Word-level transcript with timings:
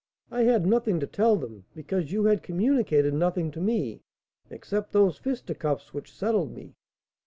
I 0.31 0.41
had 0.41 0.65
nothing 0.65 0.99
to 1.01 1.05
tell 1.05 1.35
them, 1.35 1.65
because 1.75 2.11
you 2.11 2.23
had 2.25 2.41
communicated 2.41 3.13
nothing 3.13 3.51
to 3.51 3.61
me, 3.61 4.01
except 4.49 4.93
those 4.93 5.19
fisticuffs 5.19 5.93
which 5.93 6.11
settled 6.15 6.55
me. 6.55 6.73